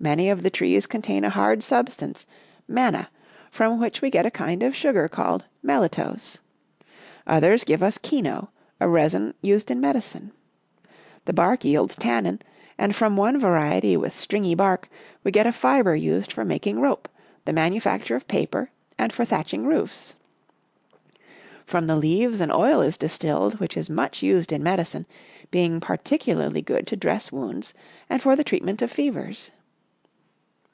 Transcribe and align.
Many 0.00 0.30
of 0.30 0.44
the 0.44 0.48
trees 0.50 0.86
contain 0.86 1.24
a 1.24 1.28
hard 1.30 1.60
substance,' 1.64 2.24
manna,' 2.68 3.08
from 3.50 3.80
which 3.80 4.00
we 4.00 4.10
get 4.10 4.24
a 4.24 4.30
kind 4.30 4.62
of 4.62 4.72
sugar 4.76 5.08
called 5.08 5.44
melitose. 5.60 6.38
Others 7.26 7.64
give 7.64 7.82
us 7.82 7.98
kino, 7.98 8.50
a 8.78 8.88
resin 8.88 9.34
used 9.42 9.72
in 9.72 9.80
medicine. 9.80 10.30
The 11.24 11.32
bark 11.32 11.64
yields 11.64 11.96
tannin, 11.96 12.38
and 12.78 12.94
from 12.94 13.16
one 13.16 13.40
variety 13.40 13.96
with' 13.96 14.14
stringy 14.14 14.54
bark' 14.54 14.88
we 15.24 15.32
get 15.32 15.48
a 15.48 15.52
fibre 15.52 15.96
used 15.96 16.32
for 16.32 16.44
making 16.44 16.80
rope, 16.80 17.08
the 17.44 17.52
manufacture 17.52 18.14
of 18.14 18.28
paper 18.28 18.70
and 19.00 19.12
for 19.12 19.24
thatching 19.24 19.66
roofs. 19.66 20.14
From 21.66 21.88
the 21.88 21.96
leaves 21.96 22.40
an 22.40 22.52
oil 22.52 22.80
is 22.82 22.96
distilled 22.98 23.58
which 23.58 23.76
is 23.76 23.90
much 23.90 24.22
used 24.22 24.52
in 24.52 24.62
medicine, 24.62 25.06
being 25.50 25.80
particularly 25.80 26.62
good 26.62 26.86
to 26.86 26.94
dress 26.94 27.32
wounds 27.32 27.74
and 28.08 28.22
for 28.22 28.36
the 28.36 28.44
treatment 28.44 28.80
of 28.80 28.92
fevers." 28.92 29.50